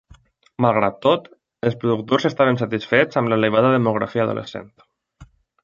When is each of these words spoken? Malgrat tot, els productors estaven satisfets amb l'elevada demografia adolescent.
Malgrat 0.65 0.95
tot, 1.05 1.27
els 1.69 1.77
productors 1.83 2.25
estaven 2.31 2.59
satisfets 2.63 3.21
amb 3.23 3.33
l'elevada 3.33 3.73
demografia 3.77 4.27
adolescent. 4.27 4.77